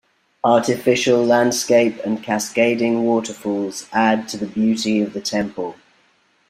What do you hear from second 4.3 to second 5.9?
the beauty of the temple.